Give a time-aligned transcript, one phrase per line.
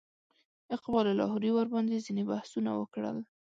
[0.75, 3.17] اقبال لاهوري ورباندې ځینې بحثونه وکړل.